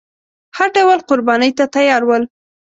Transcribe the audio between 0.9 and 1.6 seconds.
قربانۍ